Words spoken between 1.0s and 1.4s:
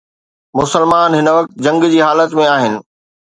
هن